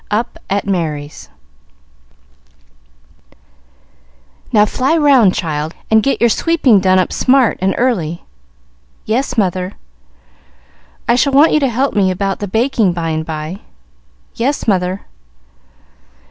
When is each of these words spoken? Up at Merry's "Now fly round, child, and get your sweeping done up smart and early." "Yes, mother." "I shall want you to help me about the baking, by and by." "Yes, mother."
Up 0.09 0.39
at 0.49 0.65
Merry's 0.65 1.29
"Now 4.51 4.65
fly 4.65 4.97
round, 4.97 5.35
child, 5.35 5.75
and 5.91 6.01
get 6.01 6.19
your 6.19 6.27
sweeping 6.31 6.79
done 6.79 6.97
up 6.97 7.13
smart 7.13 7.59
and 7.61 7.75
early." 7.77 8.23
"Yes, 9.05 9.37
mother." 9.37 9.73
"I 11.07 11.13
shall 11.13 11.33
want 11.33 11.51
you 11.51 11.59
to 11.59 11.67
help 11.69 11.95
me 11.95 12.09
about 12.09 12.39
the 12.39 12.47
baking, 12.47 12.93
by 12.93 13.09
and 13.11 13.23
by." 13.27 13.59
"Yes, 14.33 14.67
mother." 14.67 15.01